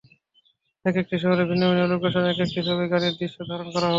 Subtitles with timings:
[0.85, 3.89] একেকটি শহরের ভিন্ন ভিন্ন লোকেশনে একেকটি ছবির গানের দৃশ্য ধারণ করা হবে।